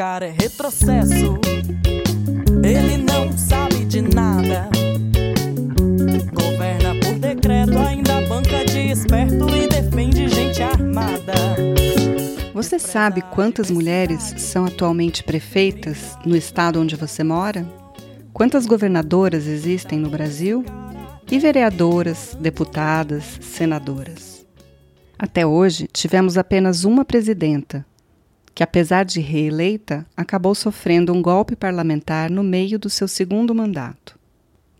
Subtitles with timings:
[0.00, 1.38] Cara é retrocesso.
[2.64, 4.70] Ele não sabe de nada.
[6.32, 11.34] Governa por decreto, ainda banca de esperto e defende gente armada.
[12.54, 17.66] Você sabe quantas mulheres são atualmente prefeitas no estado onde você mora?
[18.32, 20.64] Quantas governadoras existem no Brasil?
[21.30, 24.46] E vereadoras, deputadas, senadoras?
[25.18, 27.84] Até hoje, tivemos apenas uma presidenta,
[28.54, 34.18] que, apesar de reeleita, acabou sofrendo um golpe parlamentar no meio do seu segundo mandato.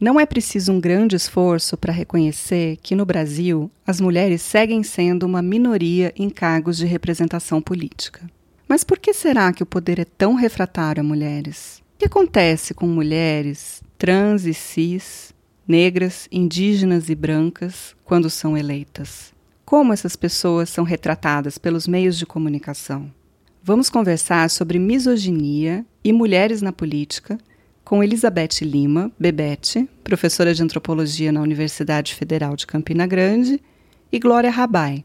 [0.00, 5.26] Não é preciso um grande esforço para reconhecer que no Brasil as mulheres seguem sendo
[5.26, 8.22] uma minoria em cargos de representação política.
[8.66, 11.82] Mas por que será que o poder é tão refratário a mulheres?
[11.94, 15.34] O que acontece com mulheres trans e cis,
[15.68, 19.34] negras, indígenas e brancas quando são eleitas?
[19.66, 23.12] Como essas pessoas são retratadas pelos meios de comunicação?
[23.70, 27.38] Vamos conversar sobre misoginia e mulheres na política
[27.84, 33.62] com Elizabeth Lima, Bebete, professora de antropologia na Universidade Federal de Campina Grande,
[34.10, 35.04] e Glória Rabai,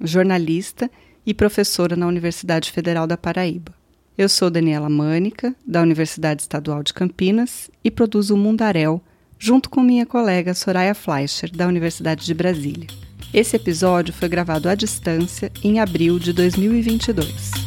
[0.00, 0.88] jornalista
[1.26, 3.74] e professora na Universidade Federal da Paraíba.
[4.16, 9.02] Eu sou Daniela Mânica, da Universidade Estadual de Campinas, e produzo o Mundaréu,
[9.36, 12.86] junto com minha colega Soraya Fleischer, da Universidade de Brasília.
[13.34, 17.65] Esse episódio foi gravado à distância em abril de 2022.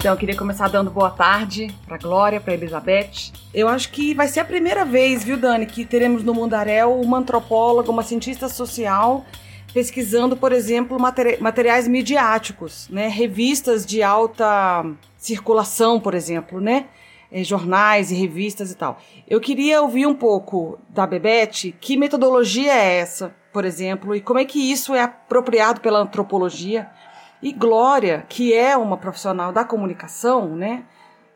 [0.00, 3.32] Então, eu queria começar dando boa tarde para Glória, para Elizabeth.
[3.52, 7.18] Eu acho que vai ser a primeira vez, viu, Dani, que teremos no Mundaréu uma
[7.18, 9.26] antropóloga, uma cientista social
[9.74, 13.08] pesquisando, por exemplo, materi materiais midiáticos, né?
[13.08, 14.86] Revistas de alta
[15.18, 16.86] circulação, por exemplo, né?
[17.30, 18.98] É, jornais e revistas e tal.
[19.28, 24.38] Eu queria ouvir um pouco da Bebete, que metodologia é essa, por exemplo, e como
[24.38, 26.88] é que isso é apropriado pela antropologia
[27.42, 30.84] e Glória, que é uma profissional da comunicação, né?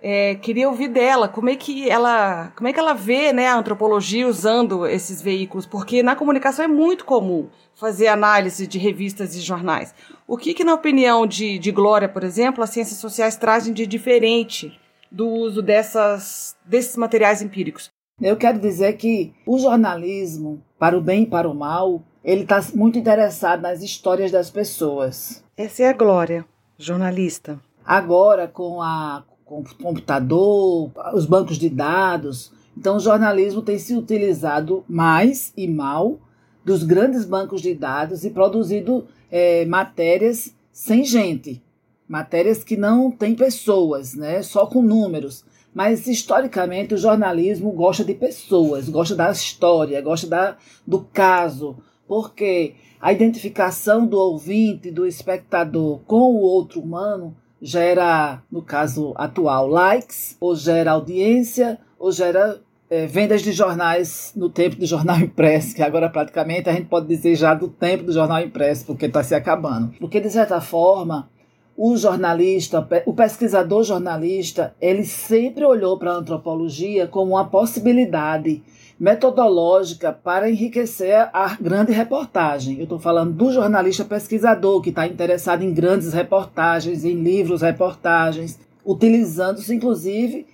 [0.06, 3.56] É, queria ouvir dela como é que ela como é que ela vê né, a
[3.56, 9.40] antropologia usando esses veículos porque na comunicação é muito comum fazer análise de revistas e
[9.40, 9.94] jornais
[10.28, 13.86] o que, que na opinião de, de Glória por exemplo as ciências sociais trazem de
[13.86, 14.78] diferente
[15.10, 17.88] do uso dessas desses materiais empíricos
[18.20, 22.64] eu quero dizer que o jornalismo para o bem e para o mal ele está
[22.74, 26.44] muito interessado nas histórias das pessoas essa é a Glória,
[26.76, 27.60] jornalista.
[27.84, 33.94] Agora, com a com o computador, os bancos de dados, então o jornalismo tem se
[33.94, 36.18] utilizado mais e mal
[36.64, 41.62] dos grandes bancos de dados e produzido é, matérias sem gente,
[42.08, 44.42] matérias que não têm pessoas, né?
[44.42, 45.44] Só com números.
[45.72, 51.76] Mas historicamente o jornalismo gosta de pessoas, gosta da história, gosta da, do caso,
[52.06, 59.66] porque a identificação do ouvinte, do espectador com o outro humano gera, no caso atual,
[59.66, 62.60] likes, ou gera audiência, ou gera
[62.90, 67.06] é, vendas de jornais no tempo do jornal impresso, que agora praticamente a gente pode
[67.06, 69.94] dizer já do tempo do jornal impresso, porque está se acabando.
[69.98, 71.28] Porque, de certa forma,
[71.76, 78.62] o jornalista, o pesquisador jornalista, ele sempre olhou para a antropologia como uma possibilidade
[78.98, 82.76] metodológica para enriquecer a grande reportagem.
[82.78, 88.58] Eu estou falando do jornalista pesquisador que está interessado em grandes reportagens, em livros, reportagens,
[88.84, 90.46] utilizando-se inclusive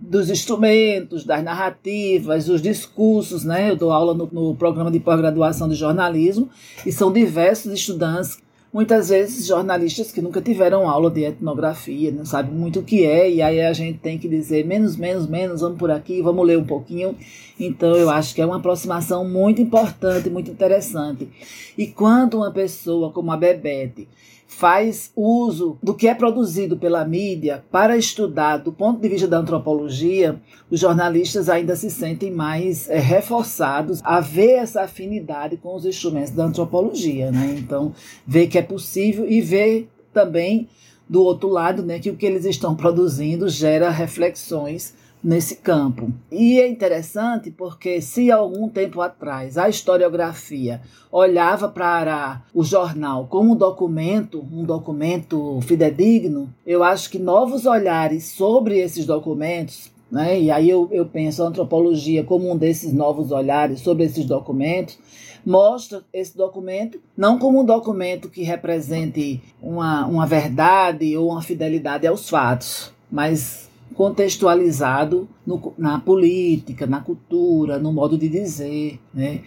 [0.00, 3.70] dos instrumentos, das narrativas, dos discursos, né?
[3.70, 6.48] Eu dou aula no, no programa de pós-graduação de jornalismo
[6.86, 8.38] e são diversos estudantes
[8.78, 13.28] muitas vezes jornalistas que nunca tiveram aula de etnografia, não sabem muito o que é,
[13.28, 16.58] e aí a gente tem que dizer menos, menos, menos, vamos por aqui, vamos ler
[16.58, 17.16] um pouquinho.
[17.58, 21.28] Então eu acho que é uma aproximação muito importante, muito interessante.
[21.76, 24.06] E quando uma pessoa como a Bebete
[24.48, 29.38] faz uso do que é produzido pela mídia para estudar do ponto de vista da
[29.38, 30.40] antropologia,
[30.70, 36.32] os jornalistas ainda se sentem mais é, reforçados a ver essa afinidade com os instrumentos
[36.32, 37.56] da antropologia, né?
[37.58, 37.92] Então,
[38.26, 40.66] ver que é possível e ver também
[41.06, 46.12] do outro lado, né, que o que eles estão produzindo gera reflexões nesse campo.
[46.30, 50.80] E é interessante porque se algum tempo atrás a historiografia
[51.10, 58.24] olhava para o jornal como um documento, um documento fidedigno, eu acho que novos olhares
[58.24, 60.40] sobre esses documentos né?
[60.40, 64.98] E aí eu, eu penso a antropologia como um desses novos olhares sobre esses documentos,
[65.44, 72.06] mostra esse documento não como um documento que represente uma, uma verdade ou uma fidelidade
[72.06, 78.98] aos fatos, mas contextualizado no, na política, na cultura, no modo de dizer.
[79.12, 79.42] Né?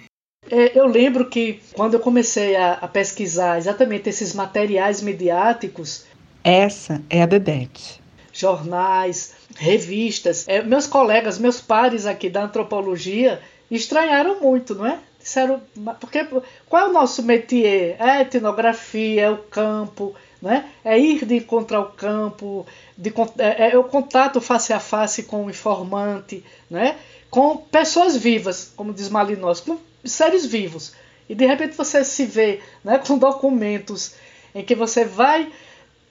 [0.50, 6.06] É, eu lembro que quando eu comecei a, a, pesquisar exatamente esses materiais midiáticos.
[6.44, 8.02] Essa é a Bebete.
[8.34, 10.48] Jornais, revistas.
[10.48, 15.00] É, meus colegas, meus pares aqui da antropologia estranharam muito, não é?
[15.20, 15.62] Disseram,
[16.00, 16.26] porque
[16.68, 17.96] qual é o nosso métier?
[18.00, 20.66] É a etnografia, é o campo, né?
[20.84, 22.66] é ir de encontrar o campo,
[22.98, 26.98] de, é, é, o contato face a face com o informante, né?
[27.30, 30.94] com pessoas vivas, como diz Malinowski, com seres vivos.
[31.30, 34.16] E de repente você se vê né, com documentos
[34.54, 35.50] em que você vai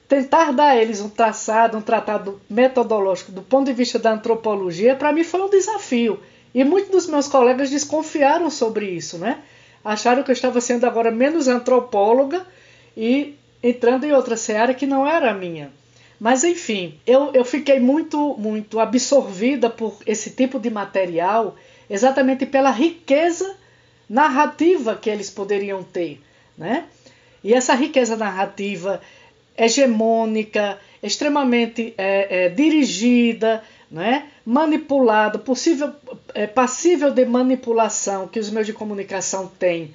[0.07, 4.95] tentar dar a eles um traçado, um tratado metodológico do ponto de vista da antropologia,
[4.95, 6.19] para mim foi um desafio.
[6.53, 9.39] E muitos dos meus colegas desconfiaram sobre isso, né?
[9.85, 12.45] Acharam que eu estava sendo agora menos antropóloga
[12.95, 15.71] e entrando em outra seara que não era a minha.
[16.19, 21.55] Mas enfim, eu, eu fiquei muito, muito absorvida por esse tipo de material,
[21.89, 23.55] exatamente pela riqueza
[24.07, 26.21] narrativa que eles poderiam ter,
[26.57, 26.85] né?
[27.43, 29.01] E essa riqueza narrativa
[29.57, 34.27] hegemônica, extremamente é, é, dirigida, né?
[34.45, 35.93] manipulada, possível,
[36.33, 39.93] é, passível de manipulação que os meios de comunicação têm,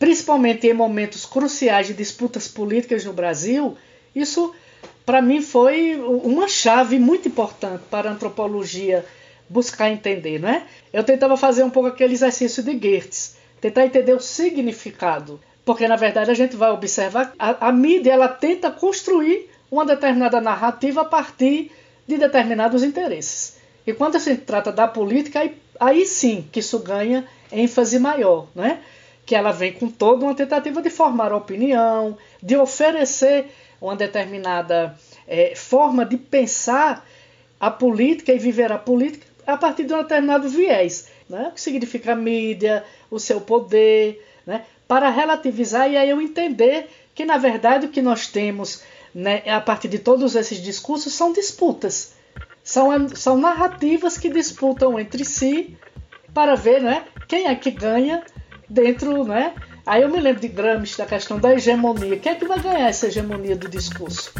[0.00, 3.76] principalmente em momentos cruciais de disputas políticas no Brasil,
[4.16, 4.54] isso
[5.04, 9.04] para mim foi uma chave muito importante para a antropologia
[9.46, 10.62] buscar entender, não é?
[10.90, 15.96] Eu tentava fazer um pouco aquele exercício de Goethe, tentar entender o significado, porque na
[15.96, 21.04] verdade a gente vai observar a, a mídia ela tenta construir uma determinada narrativa a
[21.04, 21.70] partir
[22.06, 23.58] de determinados interesses.
[23.86, 28.80] E quando se trata da política, aí, aí sim que isso ganha ênfase maior, né?
[29.30, 33.46] Que ela vem com toda uma tentativa de formar opinião, de oferecer
[33.80, 37.06] uma determinada é, forma de pensar
[37.60, 41.10] a política e viver a política a partir de um determinado viés.
[41.28, 41.46] Né?
[41.46, 44.64] O que significa a mídia, o seu poder, né?
[44.88, 48.82] para relativizar e aí eu entender que, na verdade, o que nós temos
[49.14, 52.14] né, a partir de todos esses discursos são disputas.
[52.64, 55.76] São, são narrativas que disputam entre si
[56.34, 58.24] para ver né, quem é que ganha
[58.70, 59.24] dentro.
[59.24, 59.52] Né?
[59.84, 62.16] Aí eu me lembro de Gramsci, da questão da hegemonia.
[62.18, 64.32] Quem é que vai ganhar essa hegemonia do discurso?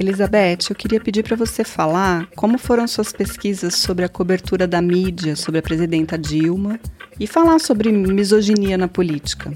[0.00, 4.80] Elizabeth, eu queria pedir para você falar como foram suas pesquisas sobre a cobertura da
[4.80, 6.78] mídia sobre a presidenta Dilma
[7.18, 9.52] e falar sobre misoginia na política.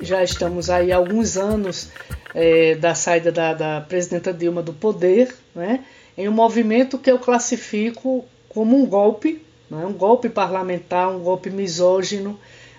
[0.00, 1.90] Já estamos aí há alguns anos
[2.34, 5.84] é, da saída da, da, presidenta Dilma do poder, né,
[6.16, 11.50] em um movimento que eu classifico como um golpe, né, um golpe parlamentar, um golpe
[11.50, 12.38] misógino,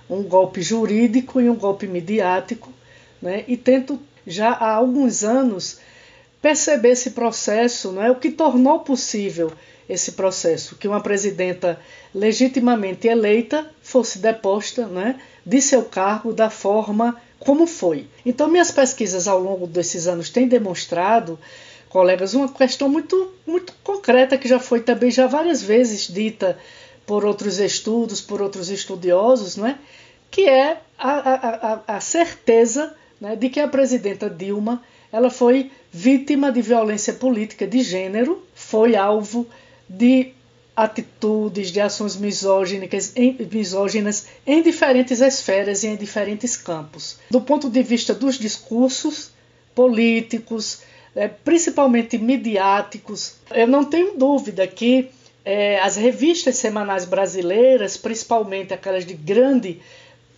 [0.10, 2.72] um golpe jurídico e um golpe midiático,
[3.22, 5.80] né, e tento já há alguns anos
[6.42, 9.52] perceber esse processo, não é o que tornou possível
[9.88, 11.80] esse processo, que uma presidenta
[12.13, 18.07] legitimamente eleita fosse deposta né, de seu cargo da forma como foi.
[18.25, 21.40] Então, minhas pesquisas ao longo desses anos têm demonstrado,
[21.87, 26.59] colegas, uma questão muito, muito concreta que já foi também já várias vezes dita
[27.06, 29.80] por outros estudos, por outros estudiosos, né,
[30.30, 36.52] que é a, a, a, certeza né, de que a presidenta Dilma ela foi vítima
[36.52, 39.47] de violência política de gênero, foi alvo
[39.87, 40.33] de
[40.76, 47.18] atitudes, de ações misóginas em, misóginas em diferentes esferas e em diferentes campos.
[47.30, 49.32] Do ponto de vista dos discursos
[49.74, 50.82] políticos,
[51.16, 55.10] é, principalmente midiáticos, eu não tenho dúvida que
[55.46, 59.80] é, as revistas semanais brasileiras, principalmente aquelas de grande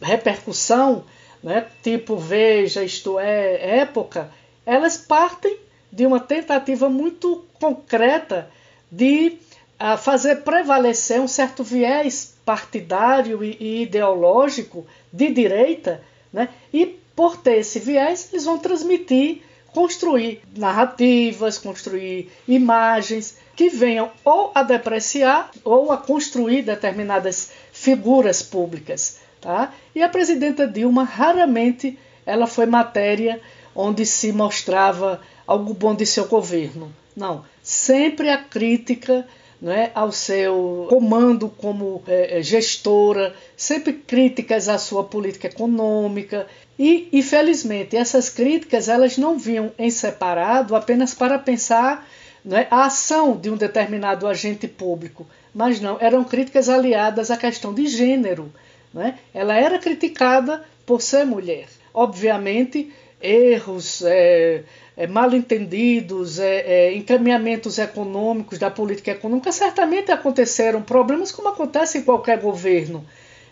[0.01, 1.05] repercussão,
[1.41, 4.29] né, tipo Veja, Isto É, Época,
[4.65, 5.57] elas partem
[5.91, 8.51] de uma tentativa muito concreta
[8.91, 9.37] de
[9.79, 16.49] uh, fazer prevalecer um certo viés partidário e, e ideológico de direita, né?
[16.73, 19.41] e por ter esse viés, eles vão transmitir,
[19.73, 29.19] construir narrativas, construir imagens que venham ou a depreciar ou a construir determinadas figuras públicas.
[29.41, 29.73] Tá?
[29.95, 33.41] E a presidenta Dilma raramente ela foi matéria
[33.73, 36.93] onde se mostrava algo bom de seu governo.
[37.15, 39.27] Não, sempre a crítica
[39.65, 46.47] é, ao seu comando como é, é, gestora, sempre críticas à sua política econômica
[46.77, 52.07] e, infelizmente, essas críticas elas não vinham em separado apenas para pensar
[52.51, 57.73] é, a ação de um determinado agente público, mas não, eram críticas aliadas à questão
[57.73, 58.51] de gênero.
[58.93, 59.17] Né?
[59.33, 61.67] Ela era criticada por ser mulher.
[61.93, 64.63] Obviamente, erros, é,
[64.95, 71.99] é, mal entendidos, é, é, encaminhamentos econômicos da política econômica certamente aconteceram, problemas como acontece
[71.99, 73.05] em qualquer governo.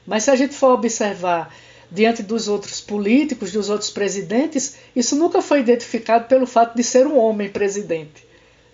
[0.05, 1.53] Mas se a gente for observar
[1.91, 7.07] diante dos outros políticos, dos outros presidentes, isso nunca foi identificado pelo fato de ser
[7.07, 8.25] um homem presidente.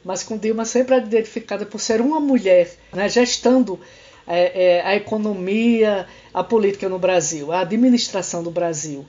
[0.03, 3.79] Mas com Dilma sempre é identificada por ser uma mulher, né, gestando
[4.27, 9.05] é, a economia, a política no Brasil, a administração do Brasil.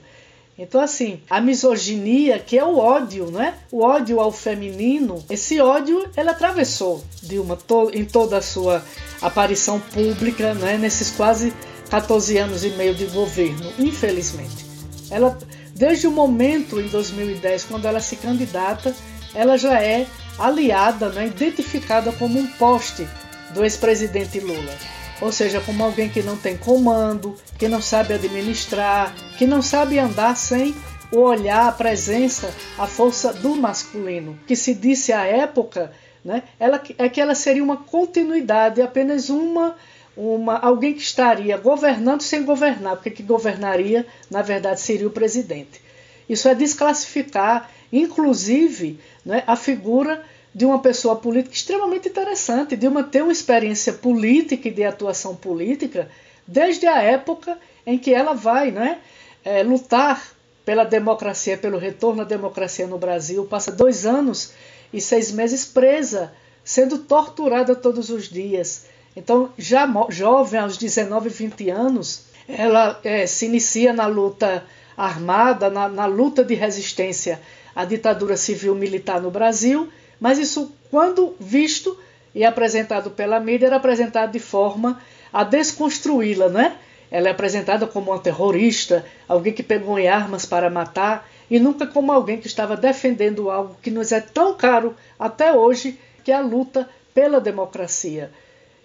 [0.57, 3.55] Então, assim, a misoginia, que é o ódio, né?
[3.71, 8.83] O ódio ao feminino, esse ódio ela atravessou Dilma to em toda a sua
[9.21, 10.77] aparição pública, né?
[10.77, 11.51] Nesses quase
[11.89, 14.65] 14 anos e meio de governo, infelizmente.
[15.09, 15.37] Ela,
[15.75, 18.95] desde o momento em 2010, quando ela se candidata,
[19.33, 20.05] ela já é
[20.37, 23.07] aliada, né, identificada como um poste
[23.53, 24.73] do ex-presidente Lula.
[25.23, 29.97] Ou seja, como alguém que não tem comando, que não sabe administrar, que não sabe
[29.97, 30.75] andar sem
[31.13, 34.37] o olhar, a presença, a força do masculino.
[34.45, 35.93] Que se disse à época
[36.25, 39.77] né, ela, é que ela seria uma continuidade, apenas uma
[40.15, 45.81] uma, alguém que estaria governando sem governar, porque que governaria, na verdade, seria o presidente.
[46.29, 50.23] Isso é desclassificar, inclusive, né, a figura
[50.53, 55.35] de uma pessoa política extremamente interessante, de uma ter uma experiência política e de atuação
[55.35, 56.09] política
[56.47, 58.99] desde a época em que ela vai né,
[59.43, 60.23] é, lutar
[60.63, 64.53] pela democracia, pelo retorno à democracia no Brasil, passa dois anos
[64.93, 66.31] e seis meses presa,
[66.63, 73.45] sendo torturada todos os dias, então, já jovem, aos 19, 20 anos, ela é, se
[73.45, 74.65] inicia na luta
[74.97, 77.39] armada, na, na luta de resistência
[77.75, 81.97] à ditadura civil-militar no Brasil, mas isso, quando visto
[82.33, 85.01] e apresentado pela mídia, era apresentado de forma
[85.31, 86.77] a desconstruí-la, né?
[87.11, 91.85] Ela é apresentada como uma terrorista, alguém que pegou em armas para matar, e nunca
[91.85, 96.35] como alguém que estava defendendo algo que nos é tão caro até hoje, que é
[96.35, 98.31] a luta pela democracia.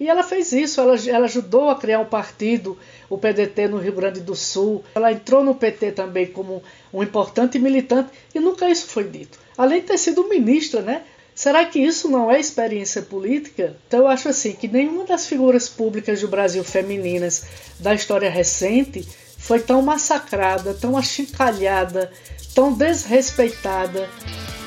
[0.01, 2.79] E ela fez isso, ela, ela ajudou a criar um partido,
[3.11, 4.85] o PDT no Rio Grande do Sul.
[4.95, 9.39] Ela entrou no PT também como um importante militante e nunca isso foi dito.
[9.57, 11.03] Além de ter sido ministra, né?
[11.39, 13.77] Será que isso não é experiência política?
[13.87, 17.45] Então eu acho assim que nenhuma das figuras públicas do Brasil femininas
[17.79, 22.11] da história recente foi tão massacrada, tão achincalhada,
[22.57, 24.11] tão desrespeitada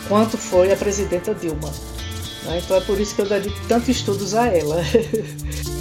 [0.08, 1.74] quanto foi a presidenta Dilma.
[2.46, 2.62] Né?
[2.64, 4.78] Então é por isso que eu dedico tantos estudos a ela.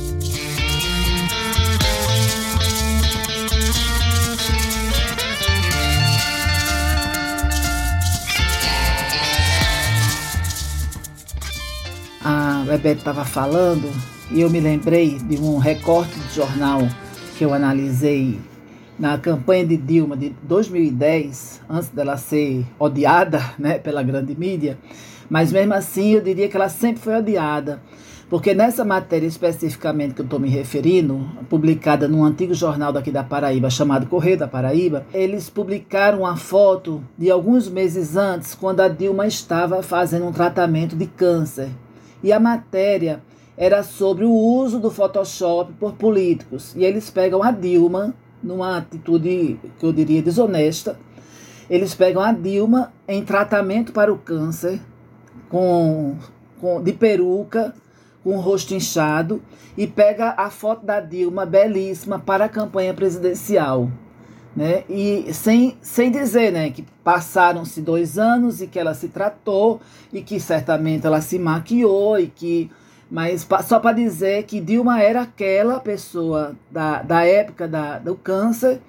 [12.70, 13.90] Bebeto estava falando
[14.30, 16.82] e eu me lembrei de um recorte de jornal
[17.36, 18.38] que eu analisei
[18.96, 24.78] na campanha de Dilma de 2010, antes dela ser odiada né, pela grande mídia,
[25.28, 27.82] mas mesmo assim, eu diria que ela sempre foi odiada.
[28.28, 33.24] Porque nessa matéria especificamente que eu estou me referindo, publicada num antigo jornal daqui da
[33.24, 38.86] Paraíba, chamado Correio da Paraíba, eles publicaram uma foto de alguns meses antes, quando a
[38.86, 41.68] Dilma estava fazendo um tratamento de câncer.
[42.22, 43.22] E a matéria
[43.56, 46.74] era sobre o uso do Photoshop por políticos.
[46.74, 50.98] E eles pegam a Dilma, numa atitude que eu diria desonesta,
[51.68, 54.80] eles pegam a Dilma em tratamento para o câncer,
[55.48, 56.16] com,
[56.60, 57.74] com de peruca,
[58.24, 59.42] com o rosto inchado,
[59.76, 63.90] e pega a foto da Dilma belíssima para a campanha presidencial.
[64.54, 64.84] Né?
[64.88, 69.80] E sem, sem dizer né, que passaram-se dois anos e que ela se tratou
[70.12, 72.70] e que certamente ela se maquiou e que.
[73.10, 78.80] Mas só para dizer que Dilma era aquela pessoa da, da época da, do câncer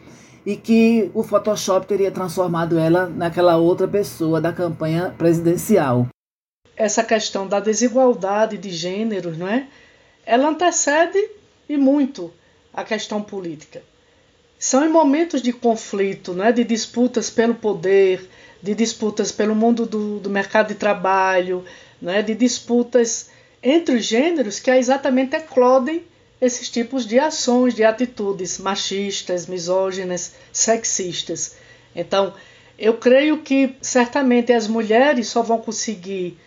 [0.46, 6.08] e que o Photoshop teria transformado ela naquela outra pessoa da campanha presidencial
[6.82, 9.68] essa questão da desigualdade de gêneros, não é?
[10.26, 11.20] Ela antecede
[11.70, 12.34] e muito
[12.74, 13.84] a questão política.
[14.64, 16.52] São em momentos de conflito, não é?
[16.52, 18.30] de disputas pelo poder,
[18.62, 21.66] de disputas pelo mundo do, do mercado de trabalho,
[22.00, 22.22] não é?
[22.22, 23.32] de disputas
[23.64, 26.04] entre os gêneros que exatamente eclodem
[26.40, 31.56] esses tipos de ações, de atitudes machistas, misóginas, sexistas.
[31.96, 32.32] Então,
[32.78, 36.38] eu creio que certamente as mulheres só vão conseguir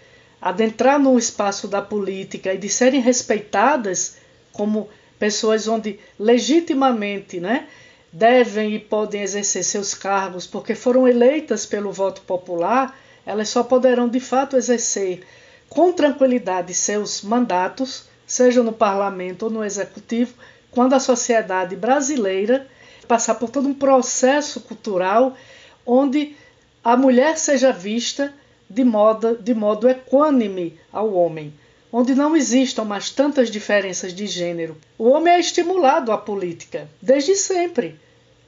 [0.40, 4.18] adentrar no espaço da política e de serem respeitadas
[4.52, 7.66] como pessoas onde legitimamente né,
[8.14, 14.08] devem e podem exercer seus cargos porque foram eleitas pelo voto popular, elas só poderão
[14.08, 15.26] de fato exercer
[15.68, 20.34] com tranquilidade seus mandatos, seja no parlamento ou no executivo,
[20.70, 22.68] quando a sociedade brasileira
[23.08, 25.36] passar por todo um processo cultural
[25.84, 26.36] onde
[26.84, 28.32] a mulher seja vista
[28.70, 31.52] de modo, de modo equânime ao homem,
[31.96, 34.76] onde não existam mais tantas diferenças de gênero.
[34.98, 37.94] O homem é estimulado à política, desde sempre.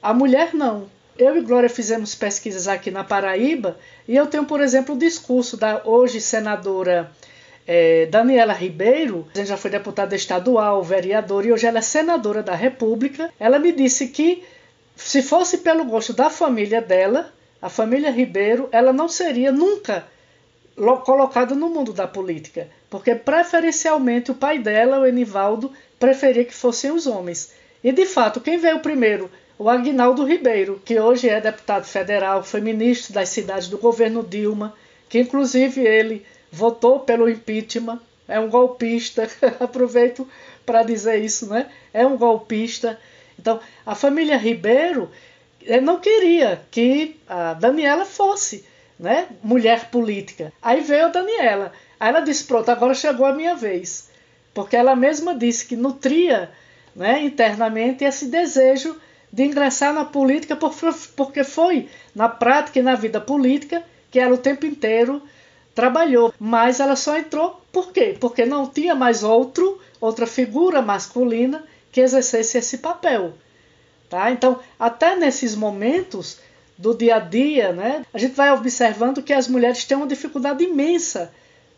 [0.01, 0.89] A mulher não.
[1.17, 5.55] Eu e Glória fizemos pesquisas aqui na Paraíba e eu tenho, por exemplo, o discurso
[5.55, 7.09] da hoje senadora
[7.65, 13.31] é, Daniela Ribeiro, já foi deputada estadual, vereadora e hoje ela é senadora da República.
[13.39, 14.43] Ela me disse que
[14.93, 20.03] se fosse pelo gosto da família dela, a família Ribeiro, ela não seria nunca
[21.03, 26.91] colocada no mundo da política, porque preferencialmente o pai dela, o Enivaldo, preferia que fossem
[26.91, 27.51] os homens.
[27.83, 29.29] E de fato, quem veio primeiro?
[29.57, 34.75] O Agnaldo Ribeiro, que hoje é deputado federal, foi ministro das cidades do governo Dilma,
[35.09, 39.27] que inclusive ele votou pelo impeachment, é um golpista,
[39.59, 40.27] aproveito
[40.63, 41.71] para dizer isso, né?
[41.91, 42.99] É um golpista.
[43.39, 45.09] Então, a família Ribeiro
[45.65, 48.65] eh, não queria que a Daniela fosse
[48.99, 50.51] né, mulher política.
[50.61, 51.71] Aí veio a Daniela.
[51.99, 54.09] Aí ela disse: Pronto, agora chegou a minha vez.
[54.53, 56.49] Porque ela mesma disse que nutria
[56.95, 58.99] né, internamente esse desejo
[59.31, 60.57] de ingressar na política,
[61.15, 65.21] porque foi na prática e na vida política que ela o tempo inteiro
[65.75, 66.33] trabalhou.
[66.39, 68.17] Mas ela só entrou por quê?
[68.19, 73.33] Porque não tinha mais outro, outra figura masculina que exercesse esse papel.
[74.09, 74.31] Tá?
[74.31, 76.39] Então, até nesses momentos
[76.77, 80.63] do dia a dia, né, a gente vai observando que as mulheres têm uma dificuldade
[80.63, 81.33] imensa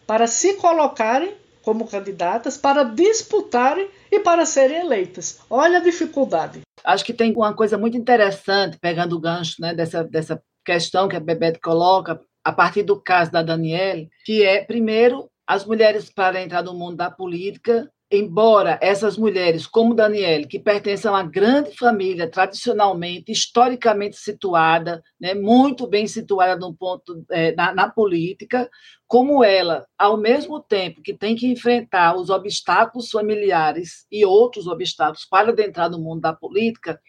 [0.05, 5.39] para se colocarem como candidatas, para disputarem e para serem eleitas.
[5.49, 6.61] Olha a dificuldade.
[6.83, 11.15] Acho que tem uma coisa muito interessante, pegando o gancho né, dessa, dessa questão que
[11.15, 16.41] a Bebete coloca, a partir do caso da Daniele, que é, primeiro, as mulheres para
[16.41, 21.75] entrar no mundo da política embora essas mulheres, como Daniele, que pertencem a uma grande
[21.77, 28.67] família, tradicionalmente, historicamente situada, né, muito bem situada no ponto é, na, na, política,
[29.05, 35.25] como ela, ao mesmo tempo que tem que enfrentar os obstáculos familiares e outros obstáculos
[35.25, 36.99] para adentrar no mundo da política,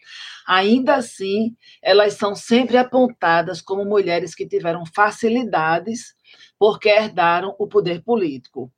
[0.47, 6.13] ainda assim elas são sempre apontadas como mulheres que tiveram facilidades
[6.59, 8.71] porque herdaram o poder político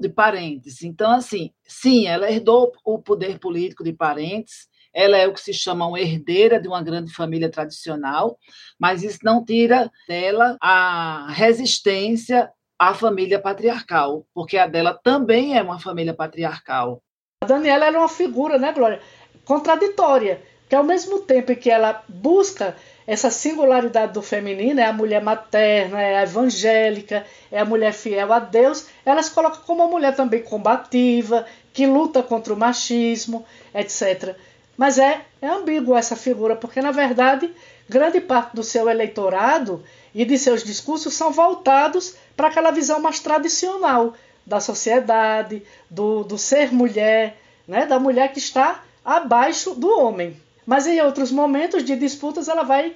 [0.00, 0.82] de parentes.
[0.82, 5.52] Então, assim, sim, ela herdou o poder político de parentes, ela é o que se
[5.52, 8.38] chama uma herdeira de uma grande família tradicional,
[8.78, 15.62] mas isso não tira dela a resistência à família patriarcal, porque a dela também é
[15.62, 17.02] uma família patriarcal.
[17.42, 19.00] A Daniela era uma figura, né, Glória,
[19.44, 22.76] contraditória, que ao mesmo tempo que ela busca
[23.08, 28.30] essa singularidade do feminino, é a mulher materna, é a evangélica, é a mulher fiel
[28.30, 33.46] a Deus, ela se coloca como uma mulher também combativa, que luta contra o machismo,
[33.74, 34.36] etc.
[34.76, 37.50] Mas é, é ambíguo essa figura, porque na verdade
[37.88, 39.82] grande parte do seu eleitorado
[40.14, 44.12] e de seus discursos são voltados para aquela visão mais tradicional
[44.44, 50.36] da sociedade, do, do ser mulher, né, da mulher que está abaixo do homem.
[50.68, 52.94] Mas em outros momentos de disputas ela vai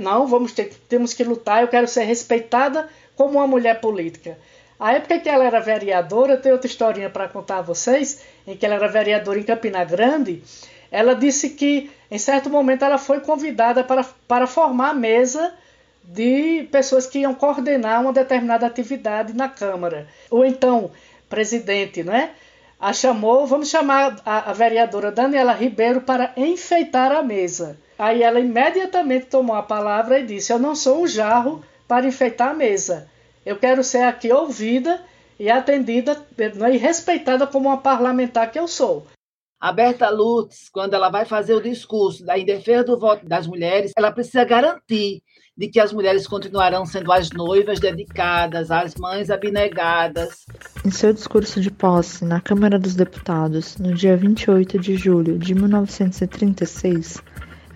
[0.00, 4.38] não, vamos ter, temos que lutar, eu quero ser respeitada como uma mulher política.
[4.78, 8.66] A época que ela era vereadora, tem outra historinha para contar a vocês, em que
[8.66, 10.42] ela era vereadora em Campina Grande,
[10.90, 15.54] ela disse que em certo momento ela foi convidada para, para formar a mesa
[16.04, 20.06] de pessoas que iam coordenar uma determinada atividade na Câmara.
[20.30, 20.90] O então
[21.30, 22.32] presidente, né?
[22.78, 27.78] A chamou, vamos chamar a, a vereadora Daniela Ribeiro para enfeitar a mesa.
[27.98, 32.50] Aí ela imediatamente tomou a palavra e disse: Eu não sou um jarro para enfeitar
[32.50, 33.08] a mesa.
[33.44, 35.02] Eu quero ser aqui ouvida
[35.38, 39.06] e atendida né, e respeitada como uma parlamentar que eu sou.
[39.58, 43.92] A Berta Lutz, quando ela vai fazer o discurso em defesa do voto das mulheres,
[43.96, 45.22] ela precisa garantir
[45.56, 50.44] de que as mulheres continuarão sendo as noivas dedicadas, as mães abnegadas.
[50.84, 55.54] Em seu discurso de posse na Câmara dos Deputados, no dia 28 de julho de
[55.54, 57.22] 1936,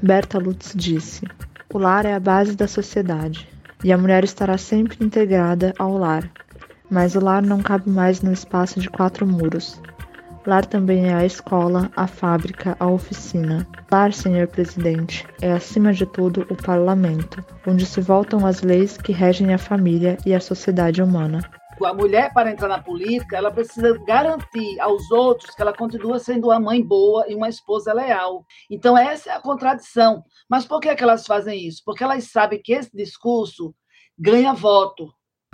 [0.02, 1.26] Berta Lutz disse:
[1.72, 3.48] O lar é a base da sociedade,
[3.82, 6.30] e a mulher estará sempre integrada ao lar.
[6.90, 9.80] Mas o lar não cabe mais no espaço de quatro muros.
[10.46, 13.66] Lar também é a escola, a fábrica, a oficina.
[13.92, 19.12] Lar, senhor presidente, é acima de tudo o parlamento, onde se voltam as leis que
[19.12, 21.40] regem a família e a sociedade humana.
[21.84, 26.48] A mulher, para entrar na política, ela precisa garantir aos outros que ela continua sendo
[26.48, 28.44] uma mãe boa e uma esposa leal.
[28.70, 30.22] Então, essa é a contradição.
[30.48, 31.82] Mas por que, é que elas fazem isso?
[31.84, 33.74] Porque elas sabem que esse discurso
[34.18, 35.10] ganha voto,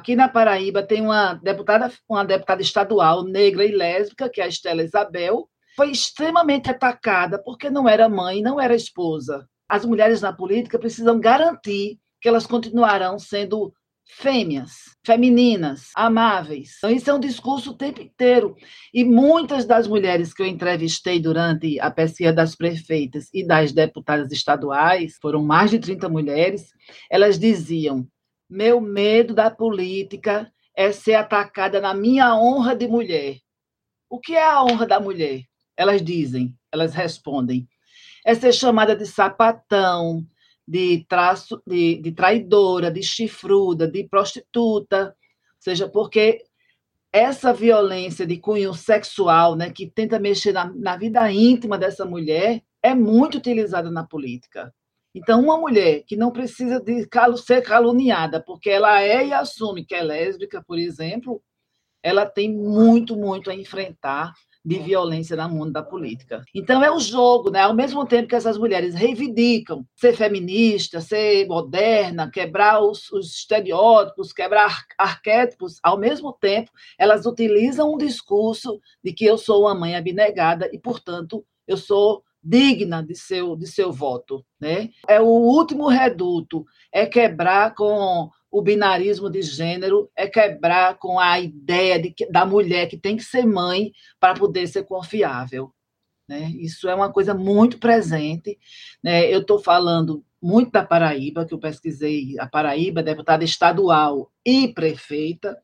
[0.07, 4.47] Aqui na Paraíba tem uma deputada, uma deputada estadual negra e lésbica, que é a
[4.47, 9.49] Estela Isabel, foi extremamente atacada porque não era mãe, não era esposa.
[9.69, 13.75] As mulheres na política precisam garantir que elas continuarão sendo
[14.09, 16.75] fêmeas, femininas, amáveis.
[16.79, 18.55] Então, isso é um discurso o tempo inteiro.
[18.95, 24.31] E muitas das mulheres que eu entrevistei durante a pesquisa das prefeitas e das deputadas
[24.31, 26.69] estaduais, foram mais de 30 mulheres,
[27.11, 28.07] elas diziam:
[28.49, 33.39] meu medo da política é ser atacada na minha honra de mulher.
[34.09, 35.43] O que é a honra da mulher?
[35.77, 37.69] Elas dizem, elas respondem.
[38.25, 40.27] É ser chamada de sapatão,
[40.67, 45.17] de, traço, de, de traidora, de chifruda, de prostituta,
[45.59, 46.45] seja porque
[47.13, 52.63] essa violência de cunho sexual, né, que tenta mexer na, na vida íntima dessa mulher,
[52.83, 54.73] é muito utilizada na política.
[55.17, 59.95] Então, uma mulher que não precisa de ser caluniada, porque ela é e assume que
[59.95, 61.43] é lésbica, por exemplo,
[62.03, 66.45] ela tem muito, muito a enfrentar de violência no mundo da política.
[66.55, 67.61] Então é o jogo, né?
[67.61, 74.35] Ao mesmo tempo que essas mulheres reivindicam ser feminista, ser moderna, quebrar os, os estereótipos,
[74.35, 79.97] quebrar arquétipos, ao mesmo tempo elas utilizam um discurso de que eu sou uma mãe
[79.97, 84.45] abnegada e, portanto, eu sou digna de seu, de seu voto.
[84.61, 84.91] Né?
[85.09, 91.39] É o último reduto, é quebrar com o binarismo de gênero, é quebrar com a
[91.41, 95.73] ideia de, da mulher que tem que ser mãe para poder ser confiável.
[96.29, 96.51] Né?
[96.59, 98.59] Isso é uma coisa muito presente.
[99.03, 99.33] Né?
[99.33, 105.59] Eu estou falando muito da Paraíba, que eu pesquisei a Paraíba, deputada estadual e prefeita,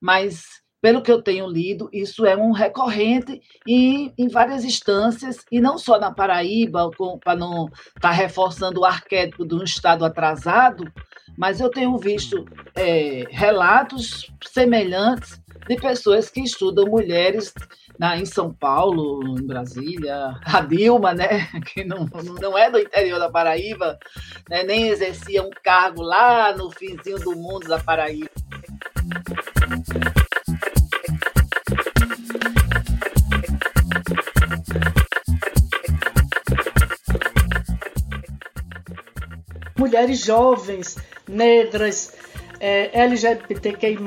[0.00, 0.44] mas
[0.80, 5.78] pelo que eu tenho lido, isso é um recorrente em, em várias instâncias, e não
[5.78, 6.90] só na Paraíba,
[7.22, 10.84] para não estar tá reforçando o arquétipo de um Estado atrasado,
[11.36, 17.52] mas eu tenho visto é, relatos semelhantes de pessoas que estudam mulheres
[17.98, 22.08] na, em São Paulo, em Brasília, a Dilma, né, que não,
[22.40, 23.98] não é do interior da Paraíba,
[24.48, 28.30] né, nem exercia um cargo lá no finzinho do mundo da Paraíba.
[39.76, 40.96] Mulheres jovens
[41.28, 42.12] negras,
[42.60, 43.98] é, LGBTQI+,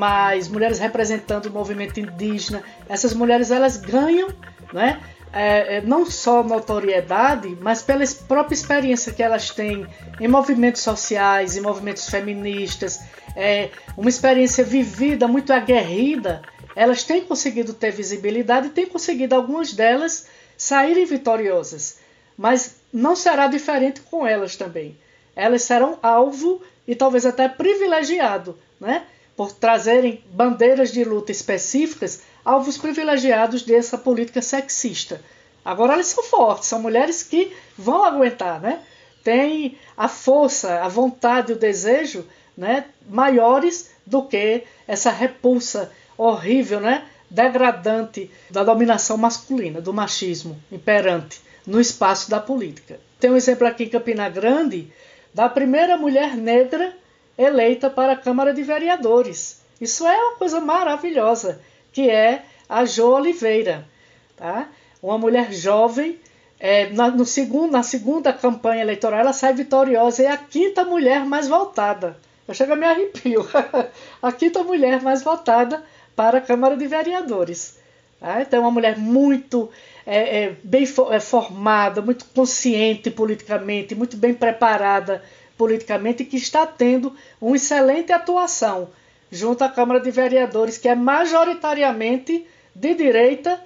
[0.50, 4.30] mulheres representando o movimento indígena, essas mulheres elas ganham,
[4.74, 5.00] né?
[5.32, 9.86] É, é, não só notoriedade, mas pela própria experiência que elas têm
[10.20, 13.00] em movimentos sociais, em movimentos feministas,
[13.36, 16.42] é, uma experiência vivida, muito aguerrida,
[16.76, 20.28] elas têm conseguido ter visibilidade e têm conseguido algumas delas
[20.58, 22.00] saírem vitoriosas.
[22.36, 24.98] Mas não será diferente com elas também.
[25.36, 29.06] Elas serão alvo e talvez até privilegiado, né?
[29.40, 35.22] por trazerem bandeiras de luta específicas, alvos privilegiados dessa política sexista.
[35.64, 38.82] Agora elas são fortes, são mulheres que vão aguentar, né?
[39.24, 42.26] Têm a força, a vontade, o desejo,
[42.58, 51.42] né, maiores do que essa repulsa horrível, né, degradante da dominação masculina, do machismo imperante
[51.66, 53.00] no espaço da política.
[53.20, 54.92] Tem um exemplo aqui em Campina Grande
[55.34, 56.96] da primeira mulher negra
[57.38, 59.62] eleita para a Câmara de Vereadores.
[59.80, 61.62] Isso é uma coisa maravilhosa,
[61.94, 63.88] que é a Jo Oliveira,
[64.36, 64.68] tá?
[65.02, 66.20] Uma mulher jovem,
[66.60, 70.84] é, na, no segundo, na segunda campanha eleitoral, ela sai vitoriosa e é a quinta
[70.84, 72.18] mulher mais votada.
[72.46, 73.48] Eu chego a me arrepio.
[74.22, 75.84] a quinta mulher mais votada
[76.16, 77.78] para a Câmara de Vereadores.
[78.20, 78.42] Tá?
[78.42, 79.70] Então, é uma mulher muito
[80.12, 85.24] é, é, bem é, formada, muito consciente politicamente, muito bem preparada
[85.56, 88.90] politicamente que está tendo uma excelente atuação
[89.32, 93.64] junto à Câmara de Vereadores, que é majoritariamente de direita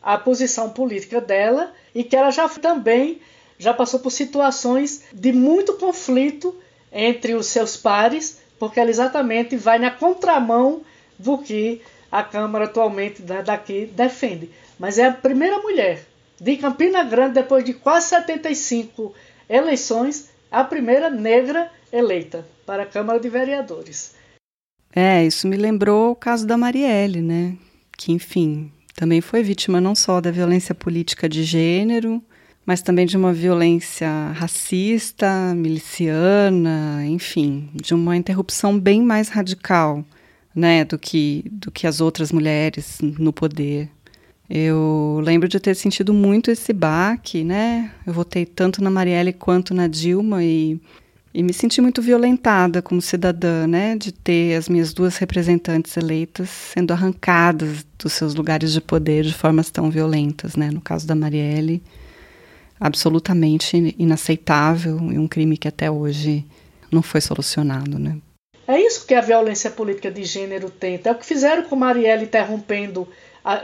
[0.00, 3.20] a posição política dela e que ela já também
[3.58, 6.54] já passou por situações de muito conflito
[6.92, 10.82] entre os seus pares, porque ela exatamente vai na contramão
[11.18, 16.04] do que a Câmara atualmente daqui defende mas é a primeira mulher
[16.40, 19.14] de Campina Grande, depois de quase 75
[19.48, 24.16] eleições, a primeira negra eleita para a Câmara de Vereadores.
[24.92, 27.56] É, isso me lembrou o caso da Marielle, né?
[27.96, 32.20] Que, enfim, também foi vítima não só da violência política de gênero,
[32.66, 40.04] mas também de uma violência racista, miliciana, enfim, de uma interrupção bem mais radical,
[40.52, 43.88] né, do que do que as outras mulheres no poder.
[44.54, 47.90] Eu lembro de ter sentido muito esse baque, né?
[48.06, 50.78] Eu votei tanto na Marielle quanto na Dilma e
[51.34, 56.50] E me senti muito violentada como cidadã, né, de ter as minhas duas representantes eleitas
[56.50, 60.70] sendo arrancadas dos seus lugares de poder de formas tão violentas, né?
[60.70, 61.82] No caso da Marielle,
[62.78, 66.44] absolutamente inaceitável e um crime que até hoje
[66.90, 68.18] não foi solucionado, né?
[68.68, 71.08] É isso que a violência política de gênero tenta.
[71.08, 73.08] É o que fizeram com Marielle interrompendo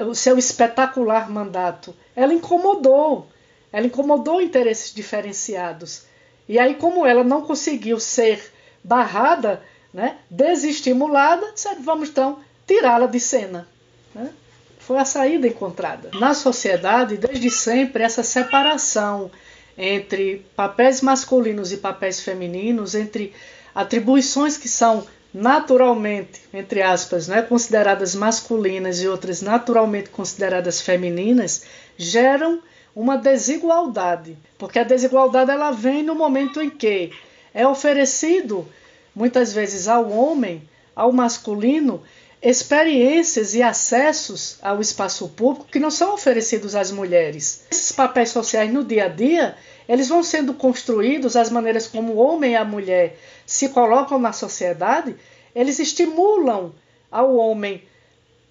[0.07, 1.95] o seu espetacular mandato.
[2.15, 3.29] Ela incomodou.
[3.73, 6.05] Ela incomodou interesses diferenciados.
[6.49, 9.63] E aí, como ela não conseguiu ser barrada,
[9.93, 13.69] né, desestimulada, disseram, vamos então tirá-la de cena.
[14.15, 14.31] Né?
[14.79, 16.11] Foi a saída encontrada.
[16.15, 19.31] Na sociedade, desde sempre, essa separação
[19.77, 23.35] entre papéis masculinos e papéis femininos, entre
[23.75, 31.65] atribuições que são naturalmente, entre aspas, né, consideradas masculinas e outras naturalmente consideradas femininas,
[31.97, 32.61] geram
[32.95, 37.13] uma desigualdade, porque a desigualdade ela vem no momento em que
[37.55, 38.67] é oferecido
[39.15, 40.63] muitas vezes ao homem,
[40.95, 42.03] ao masculino,
[42.41, 47.65] experiências e acessos ao espaço público que não são oferecidos às mulheres.
[47.71, 49.57] Esses papéis sociais no dia a dia,
[49.89, 54.33] eles vão sendo construídos, as maneiras como o homem e a mulher se colocam na
[54.33, 55.17] sociedade,
[55.55, 56.73] eles estimulam
[57.11, 57.83] ao homem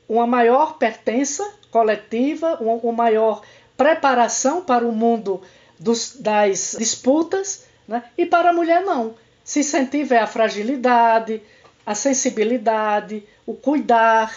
[0.09, 3.41] uma maior pertença coletiva, uma, maior
[3.75, 5.41] preparação para o mundo
[5.79, 8.03] dos, das disputas, né?
[8.17, 9.15] e para a mulher não.
[9.43, 11.41] Se incentiva a fragilidade,
[11.87, 14.35] a sensibilidade, o cuidar.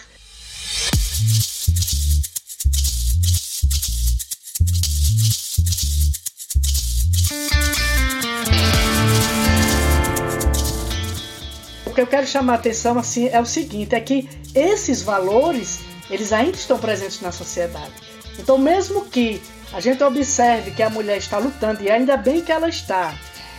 [11.84, 15.80] O que eu quero chamar a atenção assim é o seguinte, é que esses valores,
[16.08, 17.92] eles ainda estão presentes na sociedade.
[18.38, 22.52] Então, mesmo que a gente observe que a mulher está lutando, e ainda bem que
[22.52, 23.12] ela está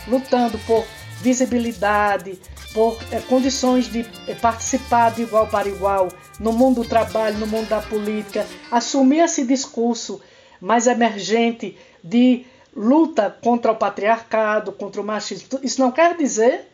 [0.08, 0.82] lutando por
[1.20, 2.40] visibilidade,
[2.72, 6.08] por é, condições de é, participar de igual para igual
[6.40, 10.20] no mundo do trabalho, no mundo da política, assumir esse discurso
[10.60, 15.60] mais emergente de luta contra o patriarcado, contra o machismo.
[15.62, 16.68] Isso não quer dizer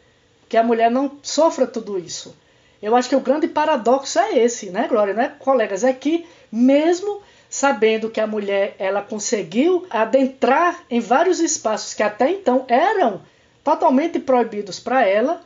[0.49, 2.35] que a mulher não sofra tudo isso.
[2.81, 5.83] Eu acho que o grande paradoxo é esse, né, Glória, né, colegas?
[5.83, 12.31] É que mesmo sabendo que a mulher ela conseguiu adentrar em vários espaços que até
[12.31, 13.23] então eram
[13.65, 15.41] totalmente proibidos para ela,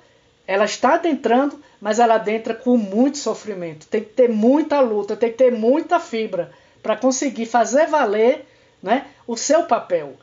[0.53, 3.87] ela está adentrando, mas ela adentra com muito sofrimento.
[3.87, 8.45] Tem que ter muita luta, tem que ter muita fibra para conseguir fazer valer
[8.83, 10.15] né, o seu papel.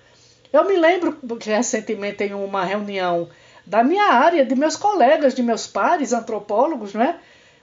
[0.53, 3.27] Eu me lembro que recentemente em uma reunião
[3.65, 7.19] da minha área, de meus colegas, de meus pares, antropólogos, né?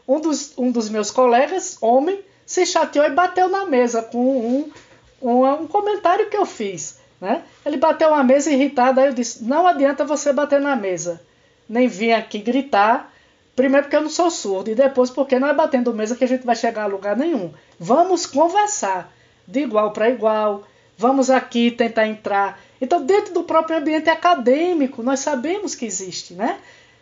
[0.07, 4.73] Um dos, um dos meus colegas, homem, se chateou e bateu na mesa com um,
[5.23, 6.99] um, um comentário que eu fiz.
[7.21, 7.45] Né?
[7.65, 11.21] Ele bateu na mesa irritado, aí eu disse: Não adianta você bater na mesa,
[11.69, 13.13] nem vir aqui gritar.
[13.55, 16.29] Primeiro, porque eu não sou surdo, e depois, porque não é batendo mesa que a
[16.29, 17.53] gente vai chegar a lugar nenhum.
[17.79, 19.13] Vamos conversar
[19.47, 20.65] de igual para igual,
[20.99, 22.61] vamos aqui tentar entrar.
[22.81, 26.59] Então, dentro do próprio ambiente acadêmico, nós sabemos que existe né?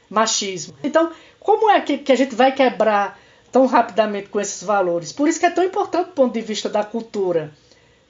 [0.08, 0.74] machismo.
[0.84, 3.18] Então, como é que, que a gente vai quebrar
[3.54, 5.12] tão rapidamente com esses valores.
[5.12, 7.52] Por isso que é tão importante do ponto de vista da cultura.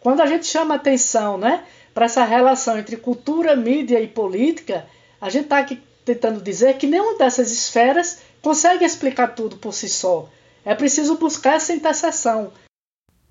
[0.01, 4.87] Quando a gente chama atenção né, para essa relação entre cultura, mídia e política,
[5.21, 9.89] a gente está aqui tentando dizer que nenhuma dessas esferas consegue explicar tudo por si
[9.89, 10.29] só.
[10.65, 12.53] É preciso buscar essa interseção.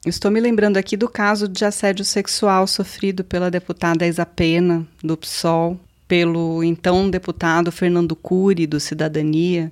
[0.06, 5.16] Estou me lembrando aqui do caso de assédio sexual sofrido pela deputada Isa Pena, do
[5.16, 9.72] PSOL, pelo então deputado Fernando Cury, do Cidadania,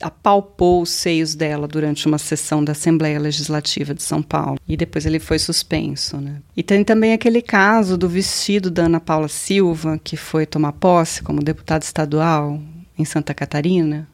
[0.00, 4.58] apalpou os seios dela durante uma sessão da Assembleia Legislativa de São Paulo.
[4.66, 6.18] E depois ele foi suspenso.
[6.18, 6.40] Né?
[6.56, 11.22] E tem também aquele caso do vestido da Ana Paula Silva, que foi tomar posse
[11.22, 12.60] como deputada estadual
[12.98, 14.08] em Santa Catarina.